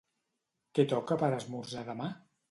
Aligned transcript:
Què 0.79 0.85
toca 0.93 1.17
per 1.23 1.29
esmorzar 1.39 1.83
demà? 1.91 2.09